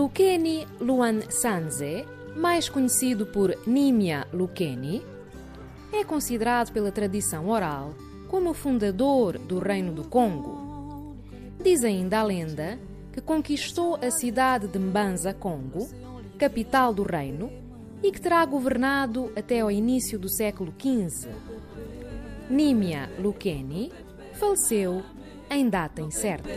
[0.00, 5.02] Lukeni Luan Sanze, mais conhecido por Nimia Lukeni,
[5.92, 7.92] é considerado pela tradição oral
[8.26, 11.14] como o fundador do Reino do Congo.
[11.62, 12.78] Diz ainda a lenda
[13.12, 15.86] que conquistou a cidade de Mbanza, Congo,
[16.38, 17.52] capital do reino,
[18.02, 21.28] e que terá governado até ao início do século XV.
[22.48, 23.92] Nimia Lukeni
[24.32, 25.02] faleceu
[25.50, 26.48] em data incerta.